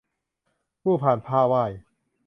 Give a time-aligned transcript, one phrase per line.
[0.81, 1.63] คู่พานผ้าไหว้